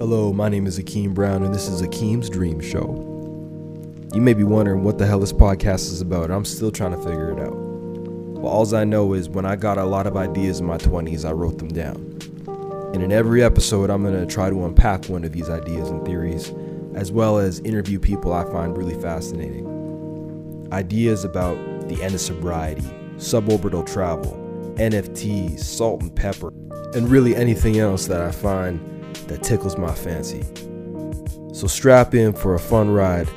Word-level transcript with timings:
Hello, 0.00 0.32
my 0.32 0.48
name 0.48 0.66
is 0.66 0.78
Akeem 0.78 1.12
Brown, 1.12 1.42
and 1.42 1.54
this 1.54 1.68
is 1.68 1.82
Akeem's 1.82 2.30
Dream 2.30 2.58
Show. 2.58 2.88
You 4.14 4.22
may 4.22 4.32
be 4.32 4.44
wondering 4.44 4.82
what 4.82 4.96
the 4.96 5.06
hell 5.06 5.20
this 5.20 5.30
podcast 5.30 5.92
is 5.92 6.00
about. 6.00 6.30
I'm 6.30 6.46
still 6.46 6.70
trying 6.70 6.92
to 6.92 6.96
figure 6.96 7.30
it 7.32 7.38
out. 7.38 7.54
Well, 7.54 8.50
all 8.50 8.74
I 8.74 8.84
know 8.84 9.12
is 9.12 9.28
when 9.28 9.44
I 9.44 9.56
got 9.56 9.76
a 9.76 9.84
lot 9.84 10.06
of 10.06 10.16
ideas 10.16 10.58
in 10.58 10.64
my 10.64 10.78
20s, 10.78 11.28
I 11.28 11.32
wrote 11.32 11.58
them 11.58 11.68
down. 11.68 11.96
And 12.94 13.02
in 13.02 13.12
every 13.12 13.42
episode, 13.42 13.90
I'm 13.90 14.02
going 14.02 14.18
to 14.18 14.24
try 14.24 14.48
to 14.48 14.64
unpack 14.64 15.04
one 15.10 15.22
of 15.22 15.32
these 15.32 15.50
ideas 15.50 15.90
and 15.90 16.02
theories, 16.06 16.50
as 16.94 17.12
well 17.12 17.36
as 17.36 17.60
interview 17.60 17.98
people 17.98 18.32
I 18.32 18.50
find 18.50 18.78
really 18.78 18.98
fascinating. 19.02 20.66
Ideas 20.72 21.24
about 21.24 21.58
the 21.90 22.02
end 22.02 22.14
of 22.14 22.22
sobriety, 22.22 22.88
suborbital 23.18 23.84
travel, 23.84 24.32
NFTs, 24.76 25.60
salt 25.60 26.00
and 26.00 26.16
pepper, 26.16 26.54
and 26.94 27.10
really 27.10 27.36
anything 27.36 27.78
else 27.78 28.06
that 28.06 28.22
I 28.22 28.30
find 28.30 28.80
that 29.30 29.44
tickles 29.44 29.78
my 29.78 29.94
fancy. 29.94 30.42
So 31.54 31.68
strap 31.68 32.14
in 32.14 32.32
for 32.32 32.56
a 32.56 32.58
fun 32.58 32.90
ride, 32.90 33.28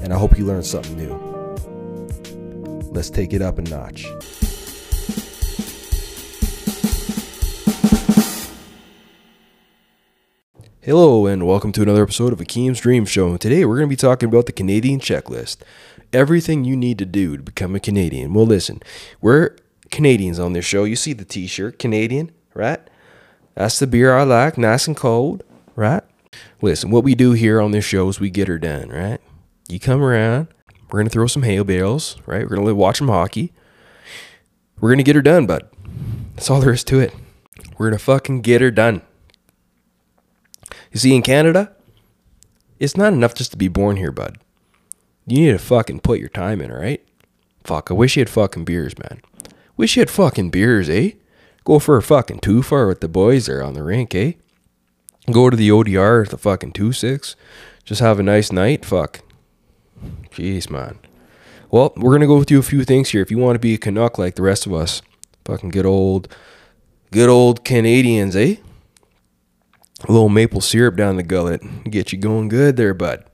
and 0.00 0.12
I 0.12 0.16
hope 0.16 0.38
you 0.38 0.44
learn 0.44 0.62
something 0.62 0.96
new. 0.96 1.12
Let's 2.92 3.10
take 3.10 3.32
it 3.32 3.42
up 3.42 3.58
a 3.58 3.62
notch. 3.62 4.06
Hello, 10.80 11.26
and 11.26 11.44
welcome 11.44 11.72
to 11.72 11.82
another 11.82 12.04
episode 12.04 12.32
of 12.32 12.38
Akeem's 12.38 12.78
Dream 12.78 13.04
Show. 13.04 13.36
Today, 13.36 13.64
we're 13.64 13.78
going 13.78 13.88
to 13.88 13.92
be 13.92 13.96
talking 13.96 14.28
about 14.28 14.46
the 14.46 14.52
Canadian 14.52 15.00
checklist. 15.00 15.56
Everything 16.12 16.64
you 16.64 16.76
need 16.76 16.98
to 16.98 17.06
do 17.06 17.36
to 17.36 17.42
become 17.42 17.74
a 17.74 17.80
Canadian. 17.80 18.34
Well, 18.34 18.46
listen, 18.46 18.80
we're 19.20 19.56
Canadians 19.90 20.38
on 20.38 20.52
this 20.52 20.64
show. 20.64 20.84
You 20.84 20.94
see 20.94 21.12
the 21.12 21.24
t 21.24 21.48
shirt, 21.48 21.80
Canadian, 21.80 22.30
right? 22.54 22.88
That's 23.54 23.78
the 23.78 23.86
beer 23.86 24.16
I 24.16 24.24
like, 24.24 24.58
nice 24.58 24.86
and 24.86 24.96
cold, 24.96 25.44
right? 25.76 26.02
Listen, 26.60 26.90
what 26.90 27.04
we 27.04 27.14
do 27.14 27.32
here 27.32 27.60
on 27.60 27.70
this 27.70 27.84
show 27.84 28.08
is 28.08 28.18
we 28.18 28.30
get 28.30 28.48
her 28.48 28.58
done, 28.58 28.88
right? 28.88 29.20
You 29.68 29.78
come 29.78 30.02
around, 30.02 30.48
we're 30.90 31.02
to 31.04 31.10
throw 31.10 31.26
some 31.26 31.42
hail 31.42 31.64
bales, 31.64 32.16
right? 32.26 32.48
We're 32.48 32.56
to 32.56 32.74
watch 32.74 32.98
some 32.98 33.08
hockey. 33.08 33.52
We're 34.80 34.94
to 34.96 35.02
get 35.02 35.16
her 35.16 35.22
done, 35.22 35.46
bud. 35.46 35.68
That's 36.34 36.50
all 36.50 36.60
there 36.60 36.72
is 36.72 36.84
to 36.84 36.98
it. 37.00 37.14
We're 37.78 37.90
to 37.90 37.98
fucking 37.98 38.42
get 38.42 38.60
her 38.60 38.70
done. 38.70 39.02
You 40.92 40.98
see, 41.00 41.14
in 41.14 41.22
Canada, 41.22 41.72
it's 42.78 42.96
not 42.96 43.12
enough 43.12 43.34
just 43.34 43.52
to 43.52 43.56
be 43.56 43.68
born 43.68 43.96
here, 43.96 44.12
bud. 44.12 44.38
You 45.26 45.38
need 45.38 45.52
to 45.52 45.58
fucking 45.58 46.00
put 46.00 46.20
your 46.20 46.28
time 46.28 46.60
in, 46.60 46.70
right? 46.72 47.04
Fuck, 47.62 47.90
I 47.90 47.94
wish 47.94 48.16
you 48.16 48.20
had 48.20 48.30
fucking 48.30 48.64
beers, 48.64 48.98
man. 48.98 49.22
Wish 49.76 49.96
you 49.96 50.00
had 50.00 50.10
fucking 50.10 50.50
beers, 50.50 50.88
eh? 50.88 51.12
Go 51.64 51.78
for 51.78 51.96
a 51.96 52.02
fucking 52.02 52.40
two 52.40 52.62
far 52.62 52.86
with 52.86 53.00
the 53.00 53.08
boys 53.08 53.46
there 53.46 53.62
on 53.62 53.72
the 53.72 53.82
rink, 53.82 54.14
eh? 54.14 54.32
Go 55.30 55.48
to 55.48 55.56
the 55.56 55.70
ODR, 55.70 56.28
the 56.28 56.36
fucking 56.36 56.72
two 56.72 56.92
six. 56.92 57.36
Just 57.84 58.00
have 58.00 58.18
a 58.18 58.22
nice 58.22 58.52
night. 58.52 58.84
Fuck. 58.84 59.20
Jeez, 60.30 60.68
man. 60.68 60.98
Well, 61.70 61.92
we're 61.96 62.12
gonna 62.12 62.26
go 62.26 62.42
through 62.44 62.58
a 62.58 62.62
few 62.62 62.84
things 62.84 63.10
here. 63.10 63.22
If 63.22 63.30
you 63.30 63.38
want 63.38 63.54
to 63.54 63.60
be 63.60 63.74
a 63.74 63.78
Canuck 63.78 64.18
like 64.18 64.34
the 64.34 64.42
rest 64.42 64.66
of 64.66 64.74
us, 64.74 65.00
fucking 65.44 65.70
good 65.70 65.86
old, 65.86 66.28
good 67.10 67.30
old 67.30 67.64
Canadians, 67.64 68.36
eh? 68.36 68.56
A 70.06 70.12
little 70.12 70.28
maple 70.28 70.60
syrup 70.60 70.96
down 70.96 71.16
the 71.16 71.22
gullet, 71.22 71.62
get 71.90 72.12
you 72.12 72.18
going 72.18 72.48
good 72.48 72.76
there, 72.76 72.92
bud. 72.92 73.24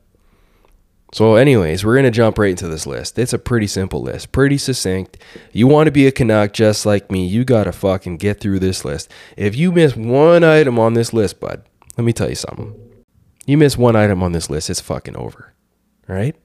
So, 1.12 1.34
anyways, 1.34 1.84
we're 1.84 1.97
gonna 1.97 2.11
jump 2.11 2.39
right 2.39 2.50
into 2.50 2.69
this 2.69 2.86
list. 2.86 3.19
It's 3.19 3.33
a 3.33 3.39
pretty 3.39 3.66
simple 3.66 4.00
list, 4.00 4.30
pretty 4.30 4.58
succinct. 4.58 5.19
You 5.53 5.66
want 5.66 5.89
to 5.89 5.91
be 5.91 6.06
a 6.06 6.12
Canuck 6.12 6.53
just 6.53 6.86
like 6.86 7.11
me, 7.11 7.27
you 7.27 7.44
gotta 7.44 7.72
fucking 7.72 8.19
get 8.19 8.41
through 8.41 8.61
this 8.61 8.84
list. 8.84 9.11
If 9.36 9.56
you 9.56 9.72
miss 9.72 9.97
one 9.97 10.44
item 10.44 10.78
on 10.78 10.94
this 10.94 11.12
list, 11.12 11.41
bud, 11.41 11.62
let 11.97 12.05
me 12.05 12.12
tell 12.12 12.28
you 12.28 12.36
something. 12.36 12.75
You 13.44 13.58
miss 13.58 13.77
one 13.77 13.97
item 13.97 14.22
on 14.22 14.33
this 14.33 14.48
list, 14.48 14.70
it's 14.70 14.81
fucking 14.81 15.16
over. 15.16 15.53
All 16.08 16.14
right? 16.14 16.36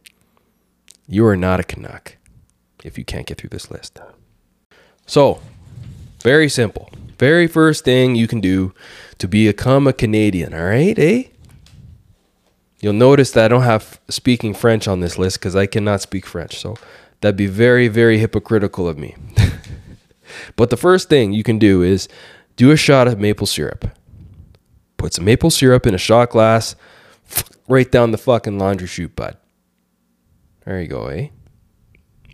You 1.08 1.26
are 1.28 1.38
not 1.38 1.60
a 1.60 1.64
Canuck 1.64 2.18
if 2.84 2.98
you 2.98 3.06
can't 3.06 3.28
get 3.28 3.38
through 3.38 3.50
this 3.50 3.70
list. 3.70 4.00
So, 5.06 5.42
very 6.22 6.50
simple. 6.50 6.90
Very 7.20 7.46
first 7.46 7.86
thing 7.86 8.16
you 8.16 8.28
can 8.28 8.42
do 8.42 8.74
to 9.20 9.28
become 9.28 9.86
a 9.86 9.94
Canadian, 9.94 10.56
all 10.56 10.66
right, 10.66 10.98
eh? 10.98 11.24
You'll 12.86 12.94
notice 12.94 13.32
that 13.32 13.46
I 13.46 13.48
don't 13.48 13.64
have 13.64 14.00
speaking 14.10 14.54
French 14.54 14.88
on 14.88 15.00
this 15.00 15.18
list 15.18 15.40
because 15.40 15.56
I 15.56 15.66
cannot 15.66 16.02
speak 16.02 16.24
French. 16.24 16.60
So 16.60 16.76
that'd 17.20 17.36
be 17.36 17.48
very, 17.48 17.88
very 17.88 18.20
hypocritical 18.20 18.88
of 18.88 18.96
me. 18.96 19.16
but 20.56 20.70
the 20.70 20.78
first 20.78 21.10
thing 21.10 21.34
you 21.34 21.42
can 21.42 21.58
do 21.58 21.82
is 21.82 22.08
do 22.58 22.70
a 22.70 22.78
shot 22.78 23.08
of 23.08 23.20
maple 23.20 23.48
syrup. 23.48 23.90
Put 24.98 25.16
some 25.16 25.26
maple 25.26 25.50
syrup 25.50 25.88
in 25.88 25.96
a 25.96 25.98
shot 25.98 26.30
glass, 26.30 26.76
right 27.68 27.92
down 27.92 28.12
the 28.12 28.20
fucking 28.20 28.60
laundry 28.60 28.86
chute, 28.86 29.16
bud. 29.16 29.36
There 30.64 30.80
you 30.80 30.88
go, 30.88 31.08
eh? 31.08 31.30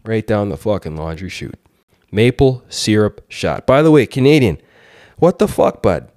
Right 0.04 0.28
down 0.28 0.50
the 0.50 0.58
fucking 0.58 0.98
laundry 0.98 1.30
chute. 1.30 1.60
Maple 2.12 2.66
syrup 2.68 3.26
shot. 3.30 3.66
By 3.66 3.82
the 3.82 3.90
way, 3.90 4.06
Canadian, 4.06 4.62
what 5.16 5.40
the 5.40 5.48
fuck, 5.48 5.82
bud? 5.82 6.12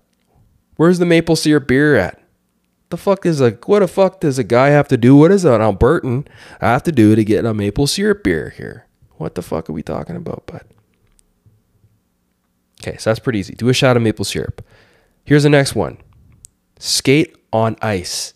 Where's 0.75 0.99
the 0.99 1.07
maple 1.07 1.37
syrup 1.37 1.69
beer 1.69 1.95
at? 1.95 2.24
The 2.95 2.99
fuck 2.99 3.27
is 3.27 3.41
a 3.41 3.51
what 3.67 3.81
the 3.81 3.89
fuck 3.89 4.21
does 4.21 4.39
a 4.39 4.45
guy 4.45 4.69
have 4.69 4.87
to 4.87 4.97
do? 4.97 5.17
What 5.17 5.33
does 5.33 5.45
an 5.45 5.61
Albertan 5.61 6.29
I 6.61 6.69
have 6.69 6.85
to 6.85 6.93
do 6.93 7.17
to 7.17 7.25
get 7.25 7.45
a 7.45 7.53
maple 7.53 7.89
syrup 7.89 8.23
beer 8.23 8.51
here? 8.57 8.87
What 9.17 9.35
the 9.35 9.43
fuck 9.43 9.69
are 9.69 9.73
we 9.73 9.83
talking 9.83 10.15
about, 10.15 10.47
bud? 10.47 10.63
Okay, 12.81 12.97
so 12.97 13.11
that's 13.11 13.19
pretty 13.19 13.41
easy. 13.41 13.57
Do 13.57 13.69
a 13.69 13.75
shot 13.75 13.97
of 13.97 14.05
maple 14.05 14.25
syrup. 14.25 14.65
Here's 15.25 15.43
the 15.43 15.49
next 15.49 15.75
one. 15.75 15.99
Skate 16.79 17.37
on 17.53 17.77
ice. 17.83 18.33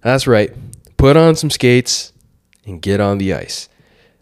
That's 0.00 0.26
right. 0.26 0.50
Put 0.96 1.18
on 1.18 1.36
some 1.36 1.50
skates 1.50 2.14
and 2.64 2.80
get 2.80 2.98
on 2.98 3.18
the 3.18 3.34
ice. 3.34 3.68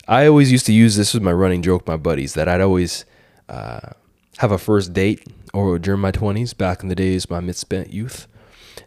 I 0.08 0.26
always 0.26 0.50
used 0.50 0.66
to 0.66 0.72
use 0.72 0.97
this 0.97 1.14
as 1.14 1.20
my 1.20 1.32
running 1.32 1.62
joke, 1.62 1.87
my 1.87 1.97
buddies, 1.97 2.34
that 2.34 2.48
I'd 2.48 2.60
always 2.60 3.04
uh, 3.48 3.91
have 4.38 4.50
a 4.50 4.58
first 4.58 4.92
date 4.92 5.25
or 5.54 5.78
during 5.78 6.00
my 6.00 6.10
20s, 6.10 6.58
back 6.58 6.82
in 6.82 6.88
the 6.88 6.97
days, 6.97 7.31
my 7.31 7.38
misspent 7.38 7.92
youth. 7.92 8.26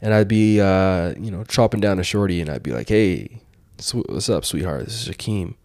And 0.04 0.14
I'd 0.14 0.28
be, 0.28 0.60
uh, 0.60 1.14
you 1.18 1.32
know, 1.32 1.46
chopping 1.46 1.80
down 1.80 1.98
a 1.98 2.04
shorty 2.04 2.42
and 2.42 2.50
I'd 2.50 2.62
be 2.62 2.74
like, 2.74 2.90
hey, 2.90 3.40
what's 3.94 4.28
up, 4.28 4.44
sweetheart? 4.44 4.84
This 4.84 5.08
is 5.08 5.16
Akeem. 5.16 5.56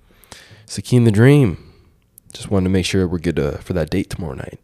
It's 0.63 0.77
the 0.77 1.11
Dream. 1.11 1.73
Just 2.33 2.49
wanted 2.49 2.65
to 2.67 2.71
make 2.71 2.87
sure 2.87 3.09
we're 3.09 3.19
good 3.19 3.35
to, 3.35 3.59
for 3.59 3.73
that 3.73 3.91
date 3.91 4.11
tomorrow 4.11 4.35
night. 4.35 4.61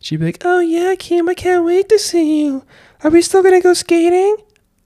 She'd 0.00 0.20
be 0.20 0.26
like, 0.26 0.42
oh, 0.44 0.60
yeah, 0.60 0.94
Akeem, 0.94 1.28
I 1.28 1.34
can't 1.34 1.64
wait 1.64 1.88
to 1.88 1.98
see 1.98 2.44
you. 2.44 2.64
Are 3.02 3.10
we 3.10 3.20
still 3.20 3.42
to 3.42 3.60
go 3.60 3.74
skating? 3.74 4.36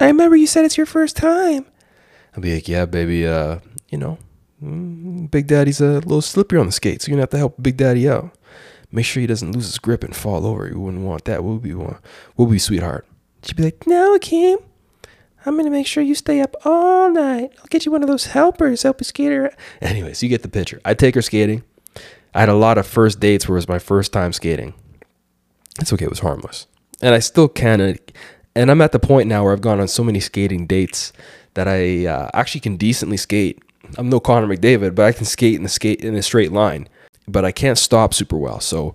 I 0.00 0.06
remember 0.06 0.34
you 0.34 0.46
said 0.46 0.64
it's 0.64 0.78
your 0.78 0.86
first 0.86 1.14
time. 1.14 1.66
I'd 2.34 2.42
be 2.42 2.54
like, 2.54 2.68
yeah, 2.68 2.86
baby, 2.86 3.26
uh, 3.26 3.58
you 3.90 3.98
know, 3.98 4.16
mm, 4.64 5.30
Big 5.30 5.46
Daddy's 5.46 5.82
a 5.82 6.00
little 6.00 6.22
slippery 6.22 6.58
on 6.58 6.64
the 6.64 6.72
skates. 6.72 7.04
So 7.04 7.10
you're 7.10 7.18
to 7.18 7.22
have 7.24 7.30
to 7.30 7.36
help 7.36 7.62
Big 7.62 7.76
Daddy 7.76 8.08
out. 8.08 8.30
Make 8.90 9.04
sure 9.04 9.20
he 9.20 9.26
doesn't 9.26 9.52
lose 9.52 9.66
his 9.66 9.78
grip 9.78 10.02
and 10.02 10.16
fall 10.16 10.46
over. 10.46 10.66
You 10.68 10.80
wouldn't 10.80 11.04
want 11.04 11.26
that. 11.26 11.44
We'll 11.44 11.58
be, 11.58 11.74
we'll 11.74 12.46
be 12.46 12.58
sweetheart. 12.58 13.06
She'd 13.42 13.56
be 13.56 13.64
like, 13.64 13.86
No, 13.86 14.18
Akeem. 14.18 14.62
I'm 15.44 15.54
going 15.54 15.64
to 15.64 15.70
make 15.70 15.88
sure 15.88 16.02
you 16.04 16.14
stay 16.14 16.40
up 16.40 16.54
all 16.64 17.10
night. 17.10 17.50
I'll 17.58 17.66
get 17.68 17.84
you 17.84 17.90
one 17.90 18.02
of 18.02 18.08
those 18.08 18.26
helpers, 18.26 18.84
help 18.84 19.00
you 19.00 19.04
skater. 19.04 19.52
Anyways, 19.80 20.22
you 20.22 20.28
get 20.28 20.42
the 20.42 20.48
picture. 20.48 20.80
I 20.84 20.94
take 20.94 21.16
her 21.16 21.22
skating. 21.22 21.64
I 22.34 22.40
had 22.40 22.48
a 22.48 22.54
lot 22.54 22.78
of 22.78 22.86
first 22.86 23.18
dates 23.18 23.48
where 23.48 23.56
it 23.56 23.58
was 23.58 23.68
my 23.68 23.80
first 23.80 24.12
time 24.12 24.32
skating. 24.32 24.74
It's 25.80 25.92
okay, 25.92 26.04
it 26.04 26.10
was 26.10 26.20
harmless. 26.20 26.66
And 27.00 27.14
I 27.14 27.18
still 27.18 27.48
can. 27.48 27.98
And 28.54 28.70
I'm 28.70 28.80
at 28.80 28.92
the 28.92 29.00
point 29.00 29.28
now 29.28 29.42
where 29.42 29.52
I've 29.52 29.60
gone 29.60 29.80
on 29.80 29.88
so 29.88 30.04
many 30.04 30.20
skating 30.20 30.66
dates 30.66 31.12
that 31.54 31.66
I 31.66 32.06
uh, 32.06 32.30
actually 32.34 32.60
can 32.60 32.76
decently 32.76 33.16
skate. 33.16 33.62
I'm 33.98 34.08
no 34.08 34.20
Connor 34.20 34.46
McDavid, 34.46 34.94
but 34.94 35.06
I 35.06 35.12
can 35.12 35.24
skate 35.24 35.56
in 35.56 35.64
the 35.64 35.68
skate 35.68 36.02
in 36.02 36.14
a 36.14 36.22
straight 36.22 36.52
line. 36.52 36.88
But 37.26 37.44
I 37.44 37.52
can't 37.52 37.78
stop 37.78 38.14
super 38.14 38.36
well. 38.36 38.60
So, 38.60 38.94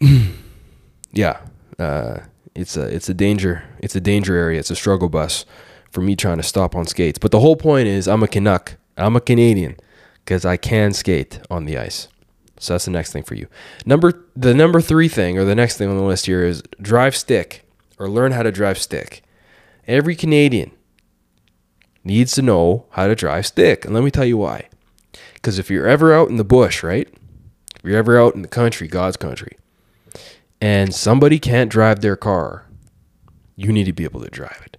yeah. 1.12 1.40
Uh, 1.78 2.20
it's 2.58 2.76
a 2.76 2.82
it's 2.82 3.08
a 3.08 3.14
danger 3.14 3.62
it's 3.78 3.94
a 3.94 4.00
danger 4.00 4.34
area. 4.34 4.58
It's 4.58 4.70
a 4.70 4.76
struggle 4.76 5.08
bus 5.08 5.44
for 5.90 6.00
me 6.00 6.16
trying 6.16 6.38
to 6.38 6.42
stop 6.42 6.74
on 6.74 6.86
skates. 6.86 7.18
But 7.18 7.30
the 7.30 7.40
whole 7.40 7.56
point 7.56 7.86
is 7.86 8.08
i'm 8.08 8.22
a 8.22 8.28
canuck. 8.28 8.76
I'm 8.96 9.14
a 9.14 9.20
canadian 9.20 9.76
because 10.24 10.44
i 10.44 10.56
can 10.56 10.92
skate 10.92 11.40
on 11.50 11.64
the 11.64 11.78
ice. 11.78 12.08
So 12.58 12.74
that's 12.74 12.86
the 12.86 12.90
next 12.90 13.12
thing 13.12 13.22
for 13.22 13.36
you. 13.36 13.46
Number 13.86 14.24
the 14.34 14.54
number 14.54 14.80
three 14.80 15.08
thing 15.08 15.38
or 15.38 15.44
the 15.44 15.54
next 15.54 15.76
thing 15.76 15.88
on 15.88 15.96
the 15.96 16.02
list 16.02 16.26
here 16.26 16.44
is 16.44 16.62
drive 16.82 17.16
stick 17.16 17.64
or 17.98 18.08
learn 18.08 18.32
how 18.32 18.42
to 18.42 18.50
drive 18.50 18.78
stick. 18.78 19.22
Every 19.86 20.16
canadian 20.16 20.72
needs 22.02 22.32
to 22.32 22.42
know 22.42 22.86
how 22.90 23.06
to 23.06 23.14
drive 23.14 23.46
stick. 23.46 23.84
And 23.84 23.94
let 23.94 24.02
me 24.02 24.10
tell 24.10 24.24
you 24.24 24.36
why. 24.36 24.68
Because 25.34 25.58
if 25.58 25.70
you're 25.70 25.86
ever 25.86 26.12
out 26.12 26.28
in 26.28 26.36
the 26.36 26.44
bush 26.44 26.82
right? 26.82 27.08
If 27.76 27.84
you're 27.84 27.98
ever 27.98 28.18
out 28.18 28.34
in 28.34 28.42
the 28.42 28.48
country 28.48 28.88
god's 28.88 29.16
country 29.16 29.56
and 30.60 30.94
somebody 30.94 31.38
can't 31.38 31.70
drive 31.70 32.00
their 32.00 32.16
car, 32.16 32.66
you 33.56 33.72
need 33.72 33.84
to 33.84 33.92
be 33.92 34.04
able 34.04 34.20
to 34.20 34.30
drive 34.30 34.62
it. 34.64 34.76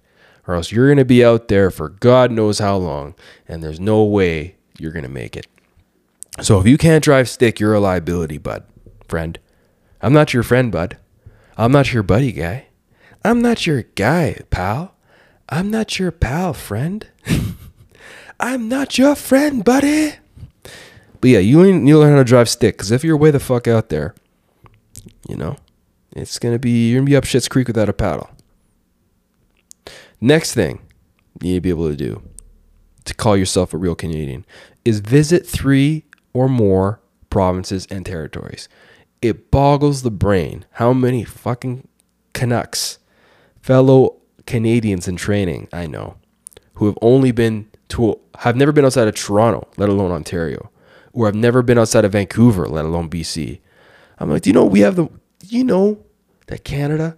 Or 0.48 0.56
else 0.56 0.72
you're 0.72 0.88
going 0.88 0.98
to 0.98 1.06
be 1.06 1.24
out 1.24 1.48
there 1.48 1.70
for 1.70 1.90
God 1.90 2.32
knows 2.32 2.60
how 2.60 2.78
long, 2.78 3.14
and 3.48 3.64
there's 3.64 3.80
no 3.80 4.04
way 4.04 4.56
you're 4.80 4.92
going 4.92 5.04
to 5.04 5.10
make 5.10 5.38
it. 5.38 5.48
So 6.42 6.60
if 6.60 6.66
you 6.66 6.78
can't 6.78 7.04
drive 7.04 7.30
stick, 7.30 7.60
you're 7.60 7.74
a 7.74 7.80
liability, 7.80 8.38
bud, 8.38 8.64
friend. 9.08 9.38
I'm 10.02 10.14
not 10.14 10.34
your 10.34 10.44
friend, 10.44 10.72
bud. 10.72 10.98
I'm 11.58 11.72
not 11.72 11.94
your 11.94 12.04
buddy 12.04 12.32
guy. 12.32 12.68
I'm 13.24 13.42
not 13.42 13.68
your 13.68 13.84
guy, 13.84 14.40
pal. 14.50 14.96
I'm 15.50 15.70
not 15.70 16.00
your 16.00 16.12
pal, 16.12 16.54
friend. 16.54 17.06
I'm 18.40 18.70
not 18.70 18.98
your 18.98 19.16
friend, 19.16 19.64
buddy. 19.66 20.14
But 21.22 21.30
yeah, 21.30 21.40
you 21.40 21.62
need 21.72 21.92
to 21.92 22.00
learn 22.00 22.12
how 22.12 22.18
to 22.20 22.24
drive 22.24 22.48
stick 22.48 22.78
because 22.78 22.92
if 22.92 23.04
you're 23.04 23.18
way 23.18 23.32
the 23.32 23.40
fuck 23.40 23.68
out 23.68 23.90
there, 23.90 24.16
you 25.28 25.36
know, 25.36 25.58
it's 26.20 26.40
gonna 26.40 26.60
be 26.60 26.90
you're 26.90 27.00
gonna 27.00 27.10
be 27.10 27.16
up 27.16 27.26
shit's 27.26 27.48
creek 27.48 27.68
without 27.68 27.90
a 27.90 27.94
paddle. 27.94 28.30
Next 30.22 30.54
thing 30.54 30.82
you 31.42 31.50
need 31.50 31.56
to 31.56 31.62
be 31.62 31.70
able 31.70 31.90
to 31.90 31.96
do 31.96 32.22
to 33.06 33.14
call 33.14 33.38
yourself 33.38 33.74
a 33.74 33.78
real 33.78 33.96
Canadian 33.96 34.46
is 34.86 35.00
visit 35.00 35.46
three 35.46 36.06
or 36.34 36.48
more 36.48 37.02
provinces 37.30 37.88
and 37.90 38.06
territories. 38.06 38.70
It 39.22 39.52
boggles 39.52 40.04
the 40.04 40.12
brain 40.12 40.66
how 40.74 40.94
many 40.94 41.24
fucking 41.24 41.88
Canucks, 42.34 43.00
fellow 43.62 44.18
Canadians 44.46 45.08
in 45.08 45.16
training, 45.16 45.68
I 45.74 45.88
know, 45.88 46.18
who 46.76 46.86
have 46.86 46.98
only 47.02 47.32
been 47.32 47.70
to 47.90 48.20
have 48.40 48.56
never 48.56 48.72
been 48.72 48.86
outside 48.86 49.08
of 49.08 49.16
Toronto, 49.16 49.68
let 49.78 49.90
alone 49.90 50.12
Ontario, 50.12 50.72
or 51.12 51.26
have 51.26 51.36
never 51.36 51.62
been 51.62 51.78
outside 51.78 52.06
of 52.06 52.14
Vancouver, 52.14 52.68
let 52.68 52.86
alone 52.86 53.10
BC. 53.10 53.60
I'm 54.20 54.30
like, 54.30 54.44
do 54.44 54.50
you 54.50 54.54
know 54.54 54.66
we 54.66 54.82
have 54.82 54.96
the 54.96 55.10
you 55.48 55.64
know 55.64 56.04
that 56.50 56.64
Canada 56.64 57.16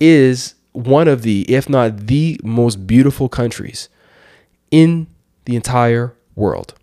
is 0.00 0.54
one 0.72 1.08
of 1.08 1.22
the, 1.22 1.42
if 1.42 1.68
not 1.68 2.06
the 2.06 2.40
most 2.42 2.86
beautiful 2.86 3.28
countries 3.28 3.88
in 4.70 5.06
the 5.44 5.56
entire 5.56 6.14
world. 6.34 6.74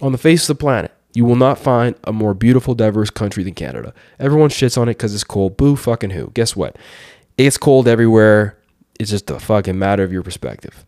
On 0.00 0.12
the 0.12 0.18
face 0.18 0.48
of 0.48 0.56
the 0.56 0.60
planet, 0.60 0.92
you 1.14 1.24
will 1.24 1.36
not 1.36 1.58
find 1.58 1.94
a 2.04 2.12
more 2.12 2.34
beautiful, 2.34 2.74
diverse 2.74 3.10
country 3.10 3.42
than 3.42 3.54
Canada. 3.54 3.94
Everyone 4.18 4.50
shits 4.50 4.78
on 4.78 4.88
it 4.88 4.92
because 4.94 5.14
it's 5.14 5.24
cold. 5.24 5.56
Boo 5.56 5.76
fucking 5.76 6.10
who. 6.10 6.30
Guess 6.34 6.56
what? 6.56 6.76
It's 7.36 7.56
cold 7.56 7.86
everywhere. 7.86 8.58
It's 8.98 9.10
just 9.10 9.30
a 9.30 9.38
fucking 9.38 9.78
matter 9.78 10.02
of 10.02 10.12
your 10.12 10.22
perspective. 10.22 10.84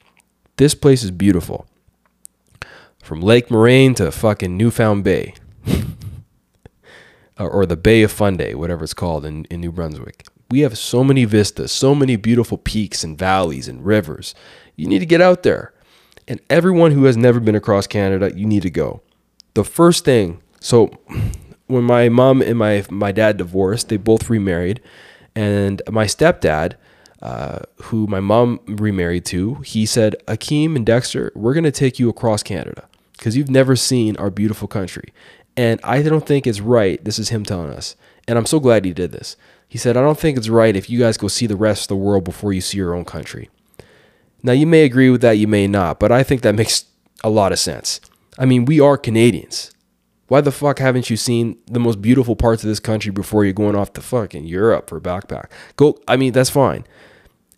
This 0.56 0.75
place 0.75 1.02
is 1.02 1.11
beautiful. 1.11 1.67
From 3.02 3.20
Lake 3.20 3.50
Moraine 3.50 3.94
to 3.94 4.11
fucking 4.11 4.56
Newfound 4.56 5.05
Bay. 5.05 5.35
or 7.49 7.67
the 7.67 7.77
Bay 7.77 8.03
of 8.03 8.13
Fundy, 8.13 8.55
whatever 8.55 8.85
it's 8.85 8.95
called 8.95 9.25
in, 9.25 9.45
in 9.47 9.61
New 9.61 9.73
Brunswick. 9.73 10.27
We 10.51 10.61
have 10.61 10.77
so 10.77 11.05
many 11.05 11.25
vistas, 11.25 11.73
so 11.73 11.95
many 11.95 12.17
beautiful 12.17 12.59
peaks 12.59 13.05
and 13.05 13.19
valleys 13.19 13.69
and 13.69 13.85
rivers. 13.85 14.35
You 14.77 14.87
need 14.87 14.99
to 14.99 15.07
get 15.07 15.21
out 15.21 15.43
there. 15.43 15.73
And 16.27 16.41
everyone 16.51 16.93
who 16.93 17.05
has 17.05 17.17
never 17.17 17.41
been 17.41 17.55
across 17.55 17.87
Canada, 17.87 18.33
you 18.35 18.47
need 18.47 18.63
to 18.63 18.71
go. 18.71 19.03
The 19.55 19.65
first 19.65 20.05
thing, 20.05 20.41
so 20.61 20.91
when 21.67 21.85
my 21.85 22.09
mom 22.09 22.43
and 22.43 22.59
my 22.59 22.85
my 22.91 23.13
dad 23.13 23.37
divorced, 23.37 23.89
they 23.89 23.97
both 23.97 24.29
remarried, 24.29 24.81
and 25.35 25.83
my 25.91 26.05
stepdad, 26.05 26.75
uh, 27.23 27.61
who 27.85 28.07
my 28.07 28.21
mom 28.21 28.61
remarried 28.67 29.25
to, 29.27 29.57
he 29.57 29.87
said, 29.87 30.17
Akeem 30.27 30.77
and 30.77 30.87
Dexter, 30.87 31.33
we're 31.35 31.55
gonna 31.55 31.71
take 31.71 31.99
you 31.99 32.09
across 32.09 32.43
Canada 32.43 32.89
because 33.13 33.37
you've 33.37 33.51
never 33.51 33.77
seen 33.77 34.17
our 34.17 34.31
beautiful 34.31 34.67
country. 34.67 35.13
And 35.56 35.81
I 35.82 36.02
don't 36.02 36.26
think 36.26 36.47
it's 36.47 36.61
right. 36.61 37.02
This 37.05 37.19
is 37.19 37.31
him 37.31 37.44
telling 37.44 37.70
us. 37.70 37.97
And 38.29 38.38
I'm 38.38 38.47
so 38.47 38.61
glad 38.61 38.85
he 38.85 38.93
did 38.93 39.12
this. 39.12 39.37
He 39.69 39.79
said, 39.79 39.97
I 39.97 40.02
don't 40.02 40.19
think 40.19 40.37
it's 40.37 40.49
right 40.49 40.75
if 40.75 40.91
you 40.91 40.99
guys 40.99 41.17
go 41.17 41.29
see 41.29 41.47
the 41.47 41.56
rest 41.56 41.82
of 41.82 41.88
the 41.88 41.97
world 41.97 42.25
before 42.25 42.52
you 42.52 42.61
see 42.61 42.79
your 42.79 42.94
own 42.94 43.05
country. 43.05 43.50
Now, 44.43 44.52
you 44.52 44.67
may 44.67 44.85
agree 44.85 45.11
with 45.11 45.20
that, 45.20 45.32
you 45.32 45.47
may 45.47 45.67
not, 45.67 46.00
but 46.00 46.11
I 46.11 46.23
think 46.23 46.43
that 46.43 46.55
makes 46.55 46.85
a 47.23 47.31
lot 47.31 47.52
of 47.52 47.58
sense. 47.58 48.00
I 48.38 48.47
mean, 48.47 48.64
we 48.64 48.81
are 48.81 48.97
Canadians. 48.97 49.70
Why 50.29 50.41
the 50.41 50.52
fuck 50.52 50.79
haven't 50.79 51.11
you 51.11 51.17
seen 51.17 51.58
the 51.67 51.81
most 51.81 52.00
beautiful 52.00 52.37
parts 52.37 52.62
of 52.62 52.69
this 52.69 52.81
country 52.81 53.11
before 53.11 53.44
you're 53.44 53.52
going 53.52 53.76
off 53.76 53.93
to 53.94 54.00
fucking 54.00 54.44
Europe 54.44 54.88
for 54.88 54.97
a 54.97 55.00
backpack? 55.00 55.47
Go, 55.76 55.99
I 56.08 56.17
mean, 56.17 56.32
that's 56.32 56.50
fine. 56.50 56.85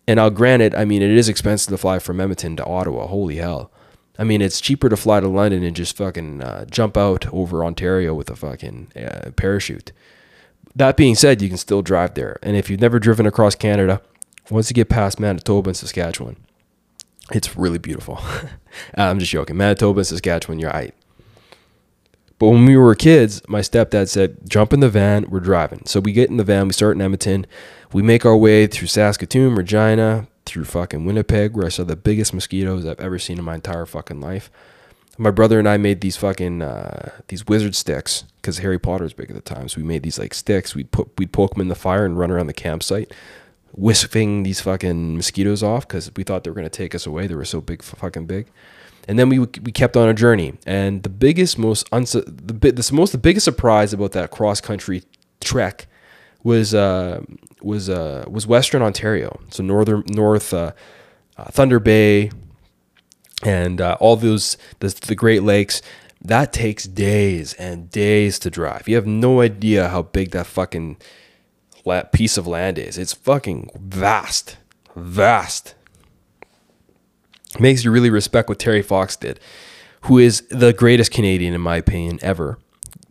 And 0.07 0.19
I'll 0.19 0.31
grant 0.31 0.61
it, 0.61 0.75
I 0.75 0.83
mean, 0.83 1.01
it 1.01 1.11
is 1.11 1.29
expensive 1.29 1.69
to 1.69 1.77
fly 1.77 1.99
from 1.99 2.19
Edmonton 2.19 2.57
to 2.57 2.65
Ottawa. 2.65 3.07
Holy 3.07 3.37
hell. 3.37 3.71
I 4.17 4.23
mean, 4.23 4.41
it's 4.41 4.61
cheaper 4.61 4.89
to 4.89 4.97
fly 4.97 5.19
to 5.19 5.27
London 5.27 5.63
and 5.63 5.75
just 5.75 5.97
fucking 5.97 6.43
uh, 6.43 6.65
jump 6.65 6.97
out 6.97 7.31
over 7.33 7.65
Ontario 7.65 8.13
with 8.13 8.29
a 8.29 8.35
fucking 8.35 8.91
uh, 8.95 9.31
parachute. 9.31 9.91
That 10.75 10.97
being 10.97 11.15
said, 11.15 11.41
you 11.41 11.49
can 11.49 11.57
still 11.57 11.81
drive 11.81 12.13
there. 12.13 12.37
And 12.43 12.55
if 12.55 12.69
you've 12.69 12.81
never 12.81 12.99
driven 12.99 13.25
across 13.25 13.55
Canada, 13.55 14.01
once 14.49 14.69
you 14.69 14.73
get 14.73 14.89
past 14.89 15.19
Manitoba 15.19 15.69
and 15.69 15.77
Saskatchewan, 15.77 16.37
it's 17.31 17.55
really 17.55 17.79
beautiful. 17.79 18.19
I'm 18.95 19.19
just 19.19 19.31
joking. 19.31 19.57
Manitoba 19.57 19.99
and 19.99 20.07
Saskatchewan, 20.07 20.59
you're 20.59 20.71
right. 20.71 20.93
But 22.39 22.49
when 22.49 22.65
we 22.65 22.75
were 22.75 22.93
kids, 22.95 23.41
my 23.47 23.61
stepdad 23.61 24.09
said, 24.09 24.49
jump 24.49 24.73
in 24.73 24.79
the 24.79 24.89
van, 24.89 25.29
we're 25.29 25.39
driving. 25.39 25.83
So 25.85 25.99
we 25.99 26.11
get 26.11 26.29
in 26.29 26.37
the 26.37 26.43
van, 26.43 26.67
we 26.67 26.73
start 26.73 26.95
in 26.95 27.01
Edmonton, 27.01 27.45
we 27.93 28.01
make 28.01 28.25
our 28.25 28.35
way 28.35 28.67
through 28.67 28.87
Saskatoon, 28.87 29.55
Regina, 29.55 30.27
through 30.53 30.65
fucking 30.65 31.03
Winnipeg, 31.03 31.55
where 31.55 31.65
I 31.65 31.69
saw 31.69 31.83
the 31.83 31.95
biggest 31.95 32.33
mosquitoes 32.33 32.85
I've 32.85 32.99
ever 32.99 33.17
seen 33.17 33.39
in 33.39 33.43
my 33.43 33.55
entire 33.55 33.87
fucking 33.87 34.21
life. 34.21 34.51
My 35.17 35.31
brother 35.31 35.57
and 35.57 35.67
I 35.67 35.77
made 35.77 36.01
these 36.01 36.15
fucking 36.15 36.61
uh, 36.61 37.09
these 37.27 37.47
wizard 37.47 37.75
sticks 37.75 38.23
because 38.37 38.59
Harry 38.59 38.79
Potter 38.79 39.03
was 39.03 39.13
big 39.13 39.29
at 39.29 39.35
the 39.35 39.41
time. 39.41 39.67
So 39.67 39.81
we 39.81 39.87
made 39.87 40.03
these 40.03 40.19
like 40.19 40.33
sticks. 40.33 40.75
We'd 40.75 40.91
put 40.91 41.09
we'd 41.17 41.31
poke 41.31 41.53
them 41.53 41.61
in 41.61 41.67
the 41.67 41.75
fire 41.75 42.05
and 42.05 42.17
run 42.17 42.31
around 42.31 42.47
the 42.47 42.53
campsite, 42.53 43.11
whiffing 43.75 44.43
these 44.43 44.61
fucking 44.61 45.17
mosquitoes 45.17 45.63
off 45.63 45.87
because 45.87 46.11
we 46.15 46.23
thought 46.23 46.43
they 46.43 46.51
were 46.51 46.55
gonna 46.55 46.69
take 46.69 46.95
us 46.95 47.05
away. 47.05 47.27
They 47.27 47.35
were 47.35 47.45
so 47.45 47.59
big, 47.59 47.81
fucking 47.81 48.27
big. 48.27 48.47
And 49.07 49.19
then 49.19 49.29
we 49.29 49.39
we 49.39 49.71
kept 49.71 49.97
on 49.97 50.07
a 50.07 50.13
journey. 50.13 50.53
And 50.65 51.03
the 51.03 51.09
biggest, 51.09 51.57
most 51.57 51.89
unsu- 51.91 52.25
the 52.25 52.71
the 52.71 52.89
most 52.93 53.11
the 53.11 53.17
biggest 53.17 53.43
surprise 53.43 53.91
about 53.91 54.11
that 54.13 54.31
cross 54.31 54.61
country 54.61 55.03
trek 55.41 55.87
was 56.43 56.73
uh, 56.73 57.21
was 57.61 57.89
uh, 57.89 58.25
was 58.27 58.45
Western 58.45 58.81
Ontario, 58.81 59.39
so 59.49 59.63
northern 59.63 60.03
North 60.07 60.53
uh, 60.53 60.73
uh, 61.37 61.45
Thunder 61.45 61.79
Bay, 61.79 62.31
and 63.41 63.79
uh, 63.79 63.97
all 63.99 64.15
those 64.15 64.57
the, 64.79 64.89
the 65.07 65.15
Great 65.15 65.43
Lakes. 65.43 65.81
That 66.25 66.53
takes 66.53 66.85
days 66.85 67.53
and 67.55 67.89
days 67.89 68.39
to 68.39 68.49
drive. 68.49 68.87
You 68.87 68.95
have 68.95 69.05
no 69.05 69.41
idea 69.41 69.89
how 69.89 70.03
big 70.03 70.31
that 70.31 70.45
fucking 70.45 70.97
piece 72.13 72.37
of 72.37 72.47
land 72.47 72.77
is. 72.77 72.97
It's 72.97 73.13
fucking 73.13 73.71
vast, 73.75 74.55
vast. 74.95 75.75
Makes 77.59 77.83
you 77.83 77.91
really 77.91 78.09
respect 78.09 78.47
what 78.47 78.57
Terry 78.57 78.81
Fox 78.81 79.17
did, 79.17 79.37
who 80.03 80.17
is 80.17 80.43
the 80.49 80.71
greatest 80.71 81.11
Canadian 81.11 81.53
in 81.53 81.59
my 81.59 81.75
opinion 81.75 82.19
ever. 82.21 82.57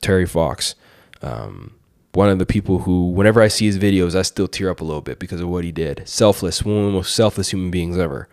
Terry 0.01 0.27
Fox. 0.27 0.75
Um, 1.21 1.75
one 2.13 2.29
of 2.29 2.39
the 2.39 2.47
people 2.47 2.81
who, 2.81 3.11
whenever 3.11 3.41
I 3.41 3.49
see 3.49 3.67
his 3.67 3.79
videos, 3.79 4.15
I 4.15 4.23
still 4.23 4.49
tear 4.49 4.71
up 4.71 4.81
a 4.81 4.85
little 4.85 5.01
bit 5.01 5.19
because 5.19 5.41
of 5.41 5.49
what 5.49 5.65
he 5.65 5.73
did. 5.73 6.03
Selfless, 6.07 6.65
one 6.65 6.77
of 6.77 6.85
the 6.87 6.93
most 6.93 7.15
selfless 7.15 7.51
human 7.53 7.71
beings 7.71 7.99
ever. 7.99 8.29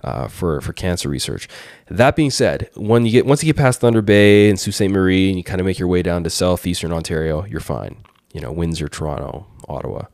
Uh, 0.00 0.28
for 0.28 0.60
for 0.60 0.72
cancer 0.72 1.08
research. 1.08 1.48
That 1.88 2.14
being 2.14 2.30
said, 2.30 2.70
when 2.76 3.04
you 3.04 3.10
get 3.10 3.26
once 3.26 3.42
you 3.42 3.52
get 3.52 3.56
past 3.56 3.80
Thunder 3.80 4.00
Bay 4.00 4.48
and 4.48 4.56
Sault 4.56 4.76
Ste. 4.76 4.82
Marie, 4.82 5.28
and 5.28 5.36
you 5.36 5.42
kind 5.42 5.60
of 5.60 5.66
make 5.66 5.80
your 5.80 5.88
way 5.88 6.02
down 6.02 6.22
to 6.22 6.30
southeastern 6.30 6.92
Ontario, 6.92 7.44
you're 7.46 7.58
fine. 7.58 7.96
You 8.32 8.40
know, 8.40 8.52
Windsor, 8.52 8.86
Toronto, 8.86 9.48
Ottawa. 9.68 10.04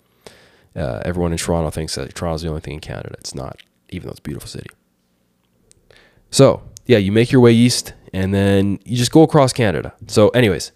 Uh, 0.75 1.03
everyone 1.05 1.33
in 1.33 1.39
Toronto 1.39 1.69
thinks 1.69 1.97
that 1.97 2.15
Toronto's 2.15 2.41
the 2.41 2.49
only 2.49 2.63
thing 2.63 2.75
in 2.75 2.81
Canada. 2.81 3.15
It's 3.19 3.35
not, 3.35 3.61
even 3.91 4.07
though 4.07 4.13
it's 4.13 4.21
a 4.21 4.23
beautiful 4.23 4.49
city. 4.49 4.71
So 6.31 6.63
yeah, 6.87 6.97
you 6.97 7.13
make 7.13 7.31
your 7.31 7.43
way 7.43 7.53
east, 7.53 7.93
and 8.13 8.33
then 8.33 8.79
you 8.85 8.97
just 8.97 9.13
go 9.13 9.23
across 9.23 9.53
Canada. 9.53 9.93
So, 10.07 10.29
anyways, 10.31 10.73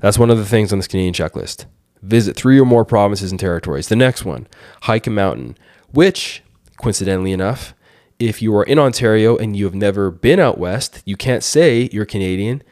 that's 0.00 0.18
one 0.18 0.30
of 0.30 0.38
the 0.38 0.46
things 0.46 0.72
on 0.72 0.78
this 0.78 0.88
Canadian 0.88 1.14
checklist. 1.14 1.66
Visit 2.02 2.36
three 2.36 2.60
or 2.60 2.64
more 2.64 2.84
provinces 2.84 3.30
and 3.30 3.40
territories. 3.40 3.88
The 3.88 3.96
next 3.96 4.24
one, 4.24 4.46
hike 4.82 5.06
a 5.06 5.10
mountain, 5.10 5.56
which, 5.90 6.42
coincidentally 6.76 7.32
enough, 7.32 7.74
if 8.18 8.42
you 8.42 8.54
are 8.56 8.64
in 8.64 8.78
Ontario 8.78 9.36
and 9.36 9.56
you 9.56 9.64
have 9.64 9.74
never 9.74 10.10
been 10.10 10.40
out 10.40 10.58
west, 10.58 11.02
you 11.04 11.16
can't 11.16 11.42
say 11.42 11.88
you're 11.92 12.04
Canadian 12.04 12.62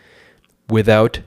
without 0.68 1.20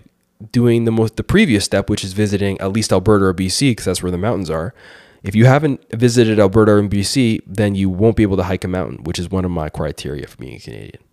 doing 0.52 0.86
the 0.86 0.92
most 0.92 1.16
the 1.16 1.24
previous 1.24 1.66
step, 1.66 1.90
which 1.90 2.04
is 2.04 2.14
visiting 2.14 2.60
at 2.62 2.72
least 2.72 2.92
Alberta 2.92 3.26
or 3.26 3.34
BC, 3.34 3.72
because 3.72 3.86
that's 3.86 4.04
where 4.04 4.12
the 4.12 4.18
mountains 4.18 4.50
are. 4.50 4.74
If 5.22 5.36
you 5.36 5.46
haven't 5.46 5.84
visited 5.92 6.40
Alberta 6.40 6.72
or 6.74 6.82
BC, 6.84 7.42
then 7.46 7.76
you 7.76 7.90
won't 7.90 8.16
be 8.16 8.24
able 8.24 8.38
to 8.38 8.44
hike 8.44 8.64
a 8.64 8.70
mountain, 8.70 9.04
which 9.04 9.20
is 9.20 9.30
one 9.30 9.44
of 9.44 9.52
my 9.52 9.68
criteria 9.68 10.28
for 10.28 10.38
being 10.38 10.56
a 10.56 10.60
Canadian. 10.60 11.04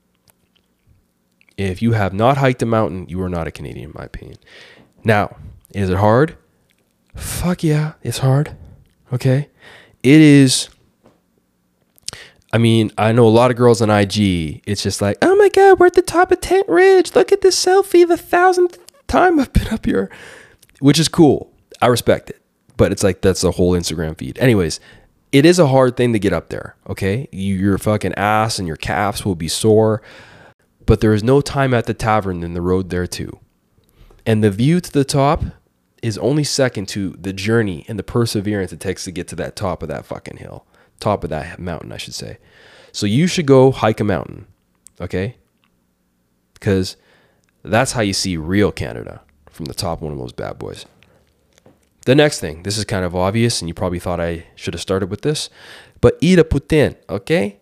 If 1.56 1.82
you 1.82 1.92
have 1.92 2.12
not 2.12 2.36
hiked 2.36 2.62
a 2.62 2.66
mountain, 2.66 3.08
you 3.08 3.20
are 3.22 3.28
not 3.28 3.46
a 3.46 3.50
Canadian, 3.50 3.90
in 3.90 3.96
my 3.96 4.04
opinion. 4.04 4.36
Now, 5.06 5.36
is 5.70 5.88
it 5.88 5.98
hard? 5.98 6.36
Fuck 7.14 7.62
yeah, 7.62 7.92
it's 8.02 8.18
hard. 8.18 8.56
Okay. 9.12 9.48
It 10.02 10.20
is. 10.20 10.68
I 12.52 12.58
mean, 12.58 12.90
I 12.98 13.12
know 13.12 13.24
a 13.24 13.30
lot 13.30 13.52
of 13.52 13.56
girls 13.56 13.80
on 13.80 13.88
IG. 13.88 14.62
It's 14.66 14.82
just 14.82 15.00
like, 15.00 15.16
oh 15.22 15.36
my 15.36 15.48
God, 15.48 15.78
we're 15.78 15.86
at 15.86 15.94
the 15.94 16.02
top 16.02 16.32
of 16.32 16.40
Tent 16.40 16.68
Ridge. 16.68 17.14
Look 17.14 17.30
at 17.30 17.40
this 17.40 17.64
selfie, 17.64 18.06
the 18.06 18.16
thousandth 18.16 18.80
time 19.06 19.38
I've 19.38 19.52
been 19.52 19.68
up 19.68 19.86
here, 19.86 20.10
which 20.80 20.98
is 20.98 21.06
cool. 21.06 21.52
I 21.80 21.86
respect 21.86 22.30
it. 22.30 22.42
But 22.76 22.90
it's 22.90 23.04
like, 23.04 23.20
that's 23.20 23.44
a 23.44 23.52
whole 23.52 23.74
Instagram 23.74 24.18
feed. 24.18 24.36
Anyways, 24.40 24.80
it 25.30 25.46
is 25.46 25.60
a 25.60 25.68
hard 25.68 25.96
thing 25.96 26.14
to 26.14 26.18
get 26.18 26.32
up 26.32 26.48
there. 26.48 26.74
Okay. 26.88 27.28
You, 27.30 27.54
your 27.54 27.78
fucking 27.78 28.14
ass 28.14 28.58
and 28.58 28.66
your 28.66 28.76
calves 28.76 29.24
will 29.24 29.36
be 29.36 29.46
sore. 29.46 30.02
But 30.84 31.00
there 31.00 31.14
is 31.14 31.22
no 31.22 31.40
time 31.40 31.74
at 31.74 31.86
the 31.86 31.94
tavern 31.94 32.40
than 32.40 32.54
the 32.54 32.60
road 32.60 32.90
there 32.90 33.06
too. 33.06 33.38
And 34.26 34.42
the 34.42 34.50
view 34.50 34.80
to 34.80 34.92
the 34.92 35.04
top 35.04 35.42
is 36.02 36.18
only 36.18 36.44
second 36.44 36.88
to 36.88 37.10
the 37.18 37.32
journey 37.32 37.84
and 37.88 37.98
the 37.98 38.02
perseverance 38.02 38.72
it 38.72 38.80
takes 38.80 39.04
to 39.04 39.12
get 39.12 39.28
to 39.28 39.36
that 39.36 39.56
top 39.56 39.82
of 39.82 39.88
that 39.88 40.04
fucking 40.04 40.38
hill. 40.38 40.66
top 40.98 41.22
of 41.24 41.30
that 41.30 41.58
mountain, 41.58 41.92
I 41.92 41.98
should 41.98 42.14
say. 42.14 42.38
So 42.90 43.04
you 43.04 43.26
should 43.26 43.46
go 43.46 43.70
hike 43.70 44.00
a 44.00 44.04
mountain, 44.04 44.46
okay? 44.98 45.36
Because 46.54 46.96
that's 47.62 47.92
how 47.92 48.00
you 48.00 48.14
see 48.14 48.38
real 48.38 48.72
Canada 48.72 49.20
from 49.50 49.66
the 49.66 49.74
top 49.74 49.98
of 49.98 50.02
one 50.02 50.12
of 50.12 50.18
those 50.18 50.32
bad 50.32 50.58
boys. 50.58 50.86
The 52.06 52.14
next 52.14 52.40
thing, 52.40 52.62
this 52.62 52.78
is 52.78 52.84
kind 52.86 53.04
of 53.04 53.14
obvious, 53.14 53.60
and 53.60 53.68
you 53.68 53.74
probably 53.74 53.98
thought 53.98 54.20
I 54.20 54.46
should 54.54 54.72
have 54.72 54.80
started 54.80 55.10
with 55.10 55.20
this, 55.22 55.50
but 56.00 56.16
eat 56.20 56.38
a 56.38 56.44
poutine, 56.44 56.96
okay? 57.10 57.58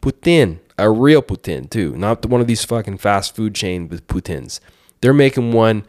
Poutine, 0.00 0.60
a 0.78 0.88
real 0.88 1.22
poutine 1.22 1.68
too, 1.68 1.96
not 1.96 2.24
one 2.26 2.40
of 2.40 2.46
these 2.46 2.64
fucking 2.64 2.98
fast 2.98 3.34
food 3.34 3.54
chain 3.56 3.88
with 3.88 4.06
poutines. 4.06 4.60
They're 5.00 5.12
making 5.12 5.52
one 5.52 5.84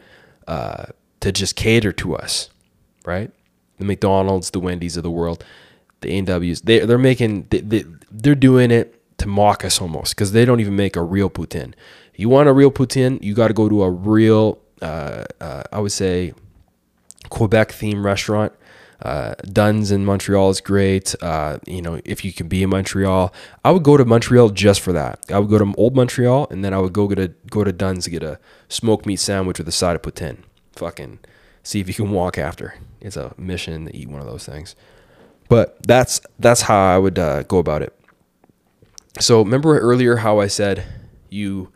uh, 0.50 0.86
to 1.20 1.30
just 1.30 1.54
cater 1.54 1.92
to 1.92 2.16
us, 2.16 2.50
right? 3.04 3.30
The 3.78 3.84
McDonald's, 3.84 4.50
the 4.50 4.58
Wendy's 4.58 4.96
of 4.96 5.04
the 5.04 5.10
world, 5.10 5.44
the 6.00 6.10
A&Ws, 6.18 6.62
they, 6.62 6.80
they're 6.80 6.98
making, 6.98 7.46
they, 7.50 7.60
they, 7.60 7.84
they're 8.10 8.34
doing 8.34 8.72
it 8.72 9.00
to 9.18 9.28
mock 9.28 9.64
us 9.64 9.80
almost 9.80 10.16
because 10.16 10.32
they 10.32 10.44
don't 10.44 10.58
even 10.58 10.74
make 10.74 10.96
a 10.96 11.02
real 11.02 11.30
poutine. 11.30 11.74
You 12.16 12.28
want 12.28 12.48
a 12.48 12.52
real 12.52 12.72
poutine, 12.72 13.22
you 13.22 13.32
got 13.32 13.48
to 13.48 13.54
go 13.54 13.68
to 13.68 13.84
a 13.84 13.90
real, 13.90 14.58
uh, 14.82 15.24
uh, 15.40 15.62
I 15.70 15.78
would 15.78 15.92
say, 15.92 16.34
Quebec 17.28 17.68
themed 17.70 18.02
restaurant. 18.02 18.52
Uh, 19.02 19.34
Dunn's 19.50 19.90
in 19.90 20.04
Montreal 20.04 20.50
is 20.50 20.60
great. 20.60 21.14
Uh, 21.22 21.58
you 21.66 21.80
know, 21.80 22.00
if 22.04 22.24
you 22.24 22.32
can 22.32 22.48
be 22.48 22.62
in 22.62 22.70
Montreal, 22.70 23.32
I 23.64 23.70
would 23.70 23.82
go 23.82 23.96
to 23.96 24.04
Montreal 24.04 24.50
just 24.50 24.80
for 24.80 24.92
that. 24.92 25.24
I 25.30 25.38
would 25.38 25.48
go 25.48 25.58
to 25.58 25.74
Old 25.76 25.96
Montreal, 25.96 26.48
and 26.50 26.64
then 26.64 26.74
I 26.74 26.78
would 26.78 26.92
go 26.92 27.08
to 27.08 27.28
go 27.50 27.64
to 27.64 27.72
Dunn's 27.72 28.04
to 28.04 28.10
get 28.10 28.22
a 28.22 28.38
smoked 28.68 29.06
meat 29.06 29.16
sandwich 29.16 29.58
with 29.58 29.68
a 29.68 29.72
side 29.72 29.96
of 29.96 30.02
poutine. 30.02 30.38
Fucking 30.72 31.20
see 31.62 31.80
if 31.80 31.88
you 31.88 31.94
can 31.94 32.10
walk 32.10 32.38
after. 32.38 32.74
It's 33.00 33.16
a 33.16 33.34
mission 33.36 33.86
to 33.86 33.96
eat 33.96 34.08
one 34.08 34.20
of 34.20 34.26
those 34.26 34.44
things. 34.44 34.76
But 35.48 35.82
that's 35.86 36.20
that's 36.38 36.62
how 36.62 36.78
I 36.78 36.98
would 36.98 37.18
uh, 37.18 37.42
go 37.44 37.58
about 37.58 37.82
it. 37.82 37.98
So 39.18 39.40
remember 39.40 39.78
earlier 39.78 40.16
how 40.16 40.38
I 40.40 40.46
said 40.46 40.84
you 41.28 41.72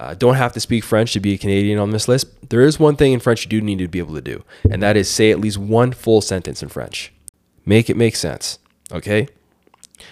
uh, 0.00 0.14
don't 0.14 0.36
have 0.36 0.54
to 0.54 0.60
speak 0.60 0.82
French 0.82 1.12
to 1.12 1.20
be 1.20 1.34
a 1.34 1.38
Canadian 1.38 1.78
on 1.78 1.90
this 1.90 2.08
list. 2.08 2.48
There 2.48 2.62
is 2.62 2.80
one 2.80 2.96
thing 2.96 3.12
in 3.12 3.20
French 3.20 3.44
you 3.44 3.50
do 3.50 3.60
need 3.60 3.78
to 3.80 3.86
be 3.86 3.98
able 3.98 4.14
to 4.14 4.22
do, 4.22 4.42
and 4.70 4.82
that 4.82 4.96
is 4.96 5.10
say 5.10 5.30
at 5.30 5.38
least 5.38 5.58
one 5.58 5.92
full 5.92 6.22
sentence 6.22 6.62
in 6.62 6.70
French. 6.70 7.12
Make 7.66 7.90
it 7.90 7.98
make 7.98 8.16
sense. 8.16 8.58
Okay? 8.90 9.28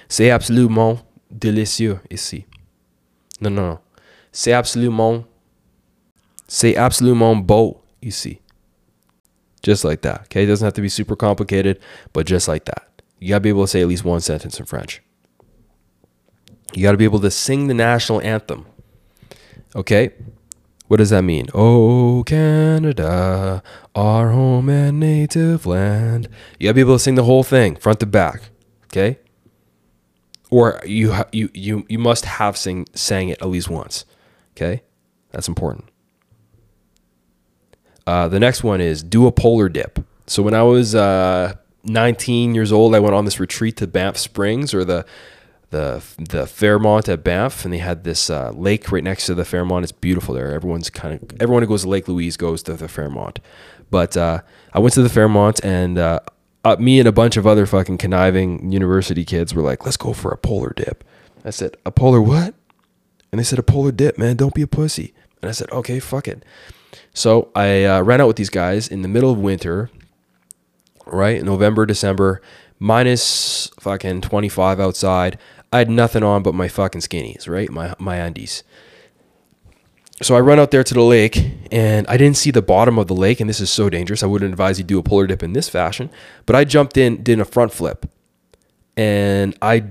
C'est 0.06 0.30
absolument 0.30 1.00
délicieux 1.34 2.00
ici. 2.10 2.44
Non, 3.40 3.54
non, 3.54 3.66
non. 3.66 3.78
C'est 4.30 4.52
absolument, 4.52 5.24
c'est 6.46 6.76
absolument 6.76 7.36
beau 7.46 7.80
ici. 8.02 8.42
Just 9.62 9.84
like 9.84 10.02
that. 10.02 10.24
Okay? 10.24 10.44
It 10.44 10.48
doesn't 10.48 10.66
have 10.66 10.74
to 10.74 10.82
be 10.82 10.90
super 10.90 11.16
complicated, 11.16 11.80
but 12.12 12.26
just 12.26 12.46
like 12.46 12.66
that. 12.66 12.88
You 13.20 13.30
gotta 13.30 13.40
be 13.40 13.48
able 13.48 13.64
to 13.64 13.68
say 13.68 13.80
at 13.80 13.88
least 13.88 14.04
one 14.04 14.20
sentence 14.20 14.60
in 14.60 14.66
French. 14.66 15.00
You 16.74 16.82
gotta 16.82 16.98
be 16.98 17.04
able 17.04 17.20
to 17.20 17.30
sing 17.30 17.68
the 17.68 17.74
national 17.74 18.20
anthem. 18.20 18.66
Okay? 19.74 20.10
What 20.88 20.96
does 20.96 21.10
that 21.10 21.22
mean? 21.22 21.48
Oh, 21.52 22.24
Canada, 22.26 23.62
our 23.94 24.30
home 24.30 24.70
and 24.70 24.98
native 24.98 25.66
land. 25.66 26.28
You 26.58 26.68
gotta 26.68 26.74
be 26.74 26.80
able 26.80 26.94
to 26.94 26.98
sing 26.98 27.14
the 27.14 27.24
whole 27.24 27.42
thing, 27.42 27.76
front 27.76 28.00
to 28.00 28.06
back. 28.06 28.50
Okay? 28.86 29.18
Or 30.50 30.80
you 30.86 31.14
you 31.30 31.50
you 31.52 31.84
you 31.88 31.98
must 31.98 32.24
have 32.24 32.56
sing 32.56 32.86
sang 32.94 33.28
it 33.28 33.42
at 33.42 33.48
least 33.48 33.68
once. 33.68 34.06
Okay? 34.56 34.82
That's 35.30 35.46
important. 35.46 35.84
Uh, 38.06 38.26
the 38.28 38.40
next 38.40 38.64
one 38.64 38.80
is 38.80 39.02
do 39.02 39.26
a 39.26 39.32
polar 39.32 39.68
dip. 39.68 39.98
So 40.26 40.42
when 40.42 40.54
I 40.54 40.62
was 40.62 40.94
uh, 40.94 41.56
19 41.84 42.54
years 42.54 42.72
old, 42.72 42.94
I 42.94 43.00
went 43.00 43.14
on 43.14 43.26
this 43.26 43.38
retreat 43.38 43.76
to 43.76 43.86
Banff 43.86 44.16
Springs 44.16 44.72
or 44.72 44.84
the 44.84 45.04
the 45.70 46.02
the 46.18 46.46
Fairmont 46.46 47.08
at 47.08 47.22
Banff, 47.22 47.64
and 47.64 47.72
they 47.72 47.78
had 47.78 48.04
this 48.04 48.30
uh, 48.30 48.50
lake 48.52 48.90
right 48.90 49.04
next 49.04 49.26
to 49.26 49.34
the 49.34 49.44
Fairmont. 49.44 49.84
It's 49.84 49.92
beautiful 49.92 50.34
there. 50.34 50.52
Everyone's 50.52 50.90
kind 50.90 51.14
of 51.14 51.40
everyone 51.40 51.62
who 51.62 51.68
goes 51.68 51.82
to 51.82 51.88
Lake 51.88 52.08
Louise 52.08 52.36
goes 52.36 52.62
to 52.64 52.74
the 52.74 52.88
Fairmont. 52.88 53.40
But 53.90 54.16
uh, 54.16 54.42
I 54.72 54.78
went 54.78 54.94
to 54.94 55.02
the 55.02 55.08
Fairmont, 55.08 55.60
and 55.64 55.98
uh, 55.98 56.20
me 56.78 56.98
and 56.98 57.08
a 57.08 57.12
bunch 57.12 57.36
of 57.36 57.46
other 57.46 57.66
fucking 57.66 57.98
conniving 57.98 58.70
university 58.72 59.24
kids 59.24 59.54
were 59.54 59.62
like, 59.62 59.84
"Let's 59.84 59.96
go 59.96 60.12
for 60.12 60.30
a 60.30 60.36
polar 60.36 60.72
dip." 60.74 61.04
I 61.44 61.50
said, 61.50 61.76
"A 61.84 61.90
polar 61.90 62.20
what?" 62.20 62.54
And 63.30 63.38
they 63.38 63.44
said, 63.44 63.58
"A 63.58 63.62
polar 63.62 63.92
dip, 63.92 64.18
man. 64.18 64.36
Don't 64.36 64.54
be 64.54 64.62
a 64.62 64.66
pussy." 64.66 65.14
And 65.42 65.48
I 65.48 65.52
said, 65.52 65.70
"Okay, 65.70 66.00
fuck 66.00 66.28
it." 66.28 66.44
So 67.12 67.50
I 67.54 67.84
uh, 67.84 68.02
ran 68.02 68.20
out 68.20 68.28
with 68.28 68.36
these 68.36 68.50
guys 68.50 68.88
in 68.88 69.02
the 69.02 69.08
middle 69.08 69.30
of 69.30 69.38
winter, 69.38 69.90
right? 71.06 71.42
November, 71.42 71.84
December, 71.84 72.40
minus 72.78 73.70
fucking 73.80 74.20
25 74.20 74.80
outside. 74.80 75.38
I 75.72 75.78
had 75.78 75.90
nothing 75.90 76.22
on 76.22 76.42
but 76.42 76.54
my 76.54 76.68
fucking 76.68 77.02
skinnies, 77.02 77.48
right? 77.48 77.70
My 77.70 77.94
my 77.98 78.16
undies. 78.16 78.62
So 80.20 80.34
I 80.34 80.40
run 80.40 80.58
out 80.58 80.72
there 80.72 80.82
to 80.82 80.94
the 80.94 81.02
lake 81.02 81.38
and 81.70 82.04
I 82.08 82.16
didn't 82.16 82.38
see 82.38 82.50
the 82.50 82.62
bottom 82.62 82.98
of 82.98 83.06
the 83.06 83.14
lake, 83.14 83.40
and 83.40 83.48
this 83.48 83.60
is 83.60 83.70
so 83.70 83.88
dangerous. 83.88 84.22
I 84.22 84.26
wouldn't 84.26 84.50
advise 84.50 84.78
you 84.78 84.84
do 84.84 84.98
a 84.98 85.02
polar 85.02 85.26
dip 85.26 85.42
in 85.42 85.52
this 85.52 85.68
fashion. 85.68 86.10
But 86.44 86.56
I 86.56 86.64
jumped 86.64 86.96
in, 86.96 87.22
did 87.22 87.38
a 87.38 87.44
front 87.44 87.72
flip, 87.72 88.10
and 88.96 89.56
I 89.62 89.84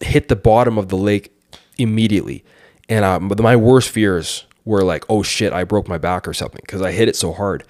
hit 0.00 0.28
the 0.28 0.36
bottom 0.36 0.78
of 0.78 0.88
the 0.88 0.96
lake 0.96 1.32
immediately. 1.76 2.44
And 2.88 3.04
uh, 3.04 3.20
my 3.20 3.56
worst 3.56 3.90
fears 3.90 4.44
were 4.64 4.82
like, 4.82 5.04
oh 5.08 5.22
shit, 5.22 5.52
I 5.52 5.64
broke 5.64 5.88
my 5.88 5.98
back 5.98 6.26
or 6.26 6.32
something 6.32 6.60
because 6.64 6.80
I 6.80 6.92
hit 6.92 7.08
it 7.08 7.16
so 7.16 7.32
hard. 7.32 7.64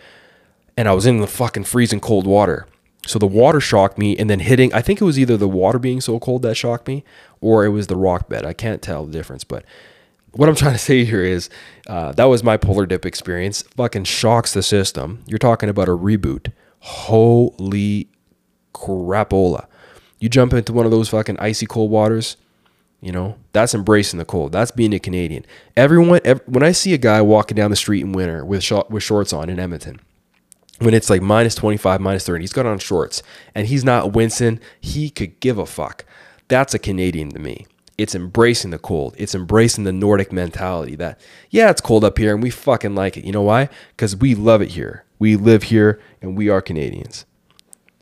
And 0.77 0.89
I 0.89 0.93
was 0.93 1.07
in 1.07 1.21
the 1.21 1.27
fucking 1.27 1.65
freezing 1.65 2.01
cold 2.01 2.27
water. 2.27 2.67
So 3.07 3.19
the 3.19 3.27
water 3.27 3.61
shocked 3.61 3.99
me, 3.99 4.17
and 4.17 4.29
then 4.29 4.41
hitting, 4.41 4.73
I 4.75 4.83
think 4.83 5.01
it 5.01 5.05
was 5.05 5.19
either 5.19 5.37
the 5.37 5.49
water 5.49 5.79
being 5.79 6.01
so 6.01 6.19
cold 6.19 6.43
that 6.43 6.57
shocked 6.57 6.89
me, 6.89 7.05
or 7.41 7.65
it 7.65 7.69
was 7.69 7.87
the 7.87 7.97
rock 7.97 8.29
bed. 8.29 8.45
I 8.45 8.53
can't 8.53 8.83
tell 8.83 9.07
the 9.07 9.13
difference. 9.13 9.45
But 9.45 9.65
what 10.33 10.49
I'm 10.49 10.55
trying 10.57 10.73
to 10.73 10.79
say 10.79 11.05
here 11.05 11.25
is 11.25 11.49
uh, 11.87 12.13
that 12.13 12.25
was 12.25 12.43
my 12.43 12.57
polar 12.57 12.87
dip 12.87 13.07
experience. 13.07 13.63
Fucking 13.63 14.05
shocks 14.05 14.53
the 14.53 14.63
system. 14.63 15.23
You're 15.27 15.39
talking 15.39 15.69
about 15.69 15.89
a 15.89 15.97
reboot. 15.97 16.53
Holy 16.81 18.09
crapola. 18.75 19.67
You 20.19 20.29
jump 20.29 20.53
into 20.53 20.73
one 20.73 20.85
of 20.85 20.91
those 20.91 21.09
fucking 21.09 21.39
icy 21.39 21.67
cold 21.67 21.91
waters, 21.91 22.37
you 23.01 23.13
know, 23.13 23.37
that's 23.53 23.75
embracing 23.75 24.19
the 24.19 24.25
cold. 24.25 24.53
That's 24.53 24.71
being 24.71 24.95
a 24.95 24.99
Canadian. 24.99 25.45
Everyone, 25.77 26.21
ev- 26.25 26.41
when 26.47 26.63
I 26.63 26.73
see 26.73 26.95
a 26.95 26.99
guy 26.99 27.21
walking 27.23 27.55
down 27.55 27.71
the 27.71 27.77
street 27.77 28.01
in 28.03 28.13
winter 28.13 28.45
with, 28.45 28.63
sh- 28.65 28.73
with 28.89 29.03
shorts 29.03 29.33
on 29.33 29.51
in 29.51 29.59
Edmonton, 29.59 30.01
when 30.79 30.95
it's 30.95 31.11
like 31.11 31.23
minus 31.23 31.55
25, 31.55 32.01
minus 32.01 32.27
30, 32.27 32.43
he's 32.43 32.53
got 32.53 32.67
on 32.67 32.79
shorts 32.79 33.23
and 33.55 33.67
he's 33.67 33.85
not 33.85 34.13
wincing, 34.13 34.61
he 34.81 35.11
could 35.11 35.39
give 35.41 35.59
a 35.59 35.67
fuck. 35.67 36.05
That's 36.49 36.75
a 36.75 36.79
Canadian 36.79 37.31
to 37.31 37.39
me. 37.39 37.67
It's 37.99 38.15
embracing 38.15 38.73
the 38.73 38.79
cold. 38.79 39.15
It's 39.17 39.35
embracing 39.35 39.85
the 39.85 39.93
Nordic 39.93 40.33
mentality 40.33 40.97
that, 40.97 41.19
yeah, 41.51 41.71
it's 41.71 41.81
cold 41.81 42.05
up 42.05 42.19
here 42.19 42.35
and 42.35 42.43
we 42.43 42.51
fucking 42.51 42.95
like 42.95 43.17
it. 43.17 43.25
You 43.25 43.33
know 43.33 43.43
why? 43.43 43.71
Because 43.91 44.15
we 44.15 44.35
love 44.35 44.61
it 44.61 44.73
here. 44.73 45.05
We 45.19 45.37
live 45.37 45.65
here 45.65 45.99
and 46.21 46.37
we 46.37 46.51
are 46.51 46.61
Canadians. 46.61 47.25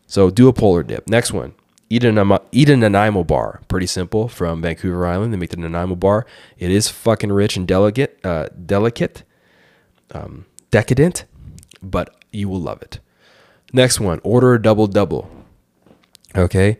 So 0.06 0.30
do 0.30 0.48
a 0.48 0.52
polar 0.52 0.82
dip. 0.82 1.08
Next 1.08 1.32
one. 1.32 1.54
Eat 1.90 2.02
an, 2.02 2.38
eat 2.50 2.68
an 2.68 2.80
Nanaimo 2.80 3.22
bar. 3.22 3.60
Pretty 3.68 3.86
simple. 3.86 4.26
From 4.26 4.62
Vancouver 4.62 5.06
Island, 5.06 5.32
they 5.32 5.36
make 5.36 5.50
the 5.50 5.58
Nanaimo 5.58 5.94
bar. 5.94 6.26
It 6.58 6.72
is 6.72 6.88
fucking 6.88 7.30
rich 7.30 7.56
and 7.56 7.68
delicate, 7.68 8.18
uh, 8.24 8.48
delicate, 8.66 9.22
um, 10.10 10.46
decadent, 10.72 11.24
but 11.80 12.16
you 12.34 12.48
will 12.48 12.60
love 12.60 12.82
it. 12.82 13.00
Next 13.72 14.00
one. 14.00 14.20
Order 14.22 14.54
a 14.54 14.62
double 14.62 14.86
double. 14.86 15.30
Okay. 16.36 16.78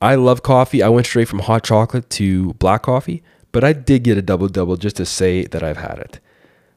I 0.00 0.16
love 0.16 0.42
coffee. 0.42 0.82
I 0.82 0.88
went 0.88 1.06
straight 1.06 1.28
from 1.28 1.40
hot 1.40 1.64
chocolate 1.64 2.10
to 2.10 2.54
black 2.54 2.82
coffee, 2.82 3.22
but 3.52 3.62
I 3.62 3.72
did 3.72 4.02
get 4.02 4.18
a 4.18 4.22
double 4.22 4.48
double 4.48 4.76
just 4.76 4.96
to 4.96 5.06
say 5.06 5.44
that 5.46 5.62
I've 5.62 5.76
had 5.76 5.98
it. 5.98 6.18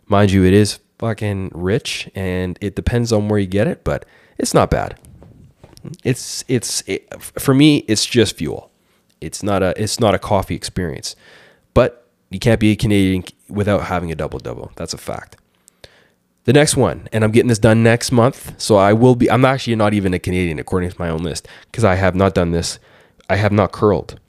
Mind 0.08 0.32
you, 0.32 0.46
it 0.46 0.53
is 0.53 0.79
fucking 1.00 1.51
rich 1.53 2.10
and 2.13 2.58
it 2.62 2.75
depends 2.75 3.12
on 3.12 3.27
where 3.27 3.39
you 3.39 3.48
get 3.48 3.67
it, 3.67 3.84
but 3.84 4.05
it's 4.38 4.53
not 4.53 4.70
bad. 4.70 5.00
It's 6.03 6.44
it's 6.48 6.84
it, 6.88 7.12
for 7.39 7.53
me 7.53 7.77
it's 7.88 8.05
just 8.05 8.38
fuel. 8.38 8.72
It's 9.22 9.41
not 9.41 9.63
a 9.63 9.74
it's 9.82 10.00
not 10.00 10.13
a 10.13 10.20
coffee 10.20 10.55
experience. 10.55 11.15
But 11.74 12.08
you 12.29 12.39
can't 12.39 12.60
be 12.60 12.72
a 12.72 12.75
Canadian 12.75 13.24
without 13.50 13.84
having 13.84 14.12
a 14.12 14.15
double 14.15 14.39
double. 14.39 14.72
That's 14.75 14.94
a 14.94 14.98
fact. 14.98 15.38
The 16.45 16.53
next 16.53 16.77
one, 16.77 17.09
and 17.11 17.23
I'm 17.23 17.31
getting 17.31 17.49
this 17.49 17.59
done 17.59 17.81
next 17.81 18.11
month, 18.11 18.53
so 18.61 18.75
I 18.75 18.93
will 18.93 19.15
be 19.15 19.29
I'm 19.29 19.45
actually 19.45 19.75
not 19.75 19.93
even 19.93 20.13
a 20.13 20.19
Canadian 20.19 20.59
according 20.59 20.91
to 20.91 20.95
my 20.99 21.09
own 21.09 21.23
list 21.23 21.47
because 21.71 21.83
I 21.83 21.95
have 21.95 22.15
not 22.15 22.35
done 22.35 22.51
this. 22.51 22.79
I 23.27 23.35
have 23.35 23.51
not 23.51 23.71
curled. 23.71 24.19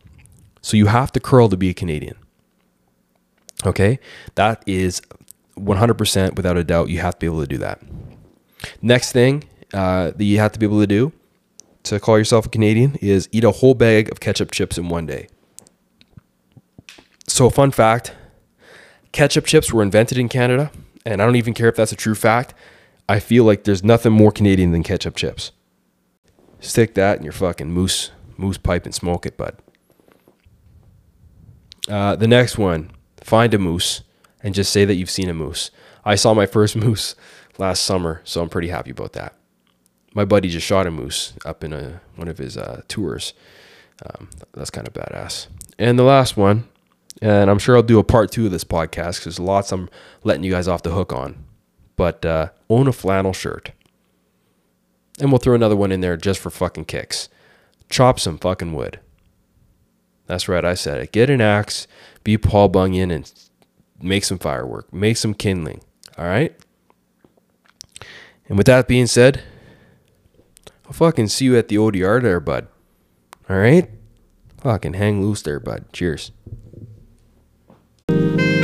So 0.63 0.77
you 0.77 0.87
have 0.87 1.13
to 1.13 1.21
curl 1.21 1.49
to 1.51 1.57
be 1.57 1.69
a 1.69 1.75
Canadian. 1.75 2.17
Okay? 3.65 3.99
That 4.35 4.63
is 4.67 5.03
100% 5.59 6.37
without 6.37 6.57
a 6.57 6.65
doubt 6.65 6.89
you 6.89 7.01
have 7.01 7.15
to 7.15 7.19
be 7.21 7.27
able 7.27 7.41
to 7.41 7.47
do 7.47 7.59
that. 7.59 7.83
Next 8.81 9.13
thing 9.13 9.45
uh, 9.75 10.13
that 10.13 10.25
you 10.25 10.39
have 10.39 10.53
to 10.53 10.59
be 10.59 10.67
able 10.67 10.81
to 10.81 10.87
do 10.87 11.13
to 11.85 12.01
call 12.01 12.19
yourself 12.19 12.47
a 12.47 12.49
Canadian 12.49 12.97
is 12.97 13.29
eat 13.31 13.45
a 13.45 13.51
whole 13.51 13.75
bag 13.75 14.11
of 14.11 14.21
ketchup 14.21 14.51
chips 14.51 14.79
in 14.79 14.89
one 14.89 15.07
day. 15.07 15.29
So, 17.29 17.51
fun 17.51 17.71
fact 17.71 18.15
ketchup 19.13 19.45
chips 19.45 19.73
were 19.73 19.83
invented 19.83 20.19
in 20.19 20.29
Canada, 20.29 20.71
and 21.07 21.23
I 21.23 21.25
don't 21.25 21.37
even 21.37 21.55
care 21.55 21.69
if 21.69 21.77
that's 21.77 21.93
a 21.93 21.97
true 21.97 22.17
fact. 22.17 22.53
I 23.09 23.21
feel 23.21 23.45
like 23.45 23.65
there's 23.65 23.85
nothing 23.85 24.13
more 24.13 24.33
Canadian 24.33 24.73
than 24.73 24.83
ketchup 24.83 25.15
chips. 25.15 25.53
Stick 26.59 26.95
that 26.95 27.19
in 27.19 27.25
your 27.25 27.33
fucking 27.33 27.71
moose 27.71 28.11
moose 28.37 28.59
pipe 28.59 28.85
and 28.85 28.95
smoke 28.95 29.25
it, 29.25 29.37
bud. 29.39 29.57
Uh, 31.89 32.17
the 32.17 32.27
next 32.27 32.59
one, 32.59 32.91
find 33.23 33.55
a 33.55 33.59
moose 33.59 34.03
and 34.43 34.55
just 34.55 34.73
say 34.73 34.85
that 34.85 34.97
you've 34.97 35.09
seen 35.09 35.31
a 35.31 35.35
moose. 35.35 35.71
I 36.05 36.17
saw 36.17 36.35
my 36.35 36.45
first 36.45 36.77
moose 36.85 37.15
last 37.57 37.85
summer, 37.85 38.21
so 38.25 38.43
I'm 38.43 38.49
pretty 38.49 38.69
happy 38.69 38.91
about 38.91 39.13
that. 39.15 39.35
My 40.13 40.25
buddy 40.25 40.49
just 40.49 40.67
shot 40.67 40.87
a 40.87 40.91
moose 40.91 41.35
up 41.45 41.63
in 41.63 41.73
a, 41.73 42.01
one 42.17 42.29
of 42.29 42.39
his 42.39 42.57
uh, 42.57 42.83
tours. 42.89 43.33
Um, 44.05 44.29
that's 44.53 44.71
kind 44.71 44.87
of 44.87 44.93
badass. 44.93 45.47
And 45.79 45.99
the 45.99 46.03
last 46.03 46.37
one, 46.37 46.69
and 47.23 47.51
I'm 47.51 47.59
sure 47.59 47.77
I'll 47.77 47.83
do 47.83 47.99
a 47.99 48.05
part 48.05 48.31
two 48.31 48.47
of 48.47 48.53
this 48.53 48.65
podcast 48.65 49.19
because 49.19 49.25
there's 49.25 49.41
lots 49.41 49.73
I'm 49.73 49.89
letting 50.23 50.45
you 50.45 50.51
guys 50.51 50.69
off 50.69 50.83
the 50.83 50.93
hook 50.93 51.13
on. 51.13 51.45
But 51.97 52.25
uh, 52.25 52.51
own 52.69 52.89
a 52.89 52.93
flannel 52.93 53.33
shirt. 53.33 53.73
And 55.19 55.33
we'll 55.33 55.39
throw 55.39 55.55
another 55.55 55.77
one 55.77 55.93
in 55.93 56.01
there 56.01 56.17
just 56.17 56.41
for 56.41 56.51
fucking 56.51 56.85
kicks. 56.85 57.31
Chop 57.89 58.21
some 58.21 58.37
fucking 58.37 58.75
wood. 58.75 59.01
That's 60.27 60.49
right, 60.49 60.65
I 60.65 60.75
said 60.75 60.99
it. 61.01 61.13
Get 61.13 61.31
an 61.31 61.41
axe, 61.41 61.87
be 62.25 62.37
Paul 62.37 62.69
Bunyan, 62.69 63.11
and 63.11 63.33
make 64.03 64.25
some 64.25 64.39
firework, 64.39 64.93
make 64.93 65.17
some 65.17 65.35
kindling. 65.35 65.81
All 66.19 66.27
right? 66.27 66.55
And 68.49 68.59
with 68.59 68.67
that 68.67 68.89
being 68.89 69.07
said, 69.07 69.43
I'll 70.85 70.93
fucking 70.93 71.29
see 71.29 71.47
you 71.47 71.57
at 71.57 71.69
the 71.69 71.77
ODR 71.77 72.23
there, 72.23 72.41
bud. 72.41 72.69
All 73.49 73.57
right? 73.57 73.89
Fucking 74.59 74.95
hang 74.95 75.23
loose 75.23 75.43
there, 75.43 75.61
bud. 75.61 75.93
Cheers 75.93 76.33
you 78.09 78.56